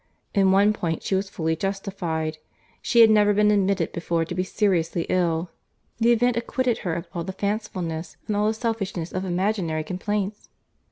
[0.33, 2.39] In one point she was fully justified.
[2.81, 5.51] She had never been admitted before to be seriously ill.
[5.99, 10.49] The event acquitted her of all the fancifulness, and all the selfishness of imaginary complaints.